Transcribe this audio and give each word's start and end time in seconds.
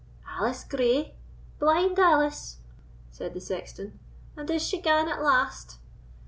"Alice 0.27 0.63
Gray!—blind 0.63 1.99
Alice!" 1.99 2.57
said 3.11 3.35
the 3.35 3.39
sexton; 3.39 3.99
"and 4.35 4.49
is 4.49 4.63
she 4.65 4.81
gane 4.81 5.07
at 5.07 5.21
last? 5.21 5.77